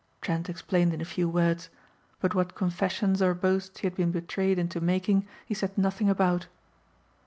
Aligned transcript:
Trent 0.19 0.49
explained 0.49 0.95
in 0.95 1.01
a 1.01 1.05
few 1.05 1.29
words. 1.29 1.69
But 2.19 2.33
what 2.33 2.55
confessions 2.55 3.21
or 3.21 3.35
boasts 3.35 3.81
he 3.81 3.85
had 3.85 3.93
been 3.93 4.09
betrayed 4.09 4.57
into 4.57 4.81
making 4.81 5.27
he 5.45 5.53
said 5.53 5.77
nothing 5.77 6.09
about. 6.09 6.47